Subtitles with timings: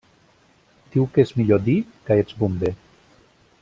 [0.95, 1.77] Diu que és millor dir
[2.09, 2.77] que ets bomber.